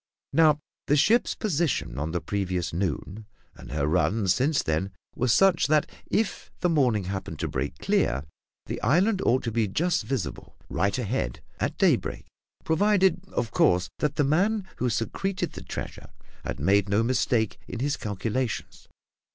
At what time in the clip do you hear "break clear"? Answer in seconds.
7.47-8.23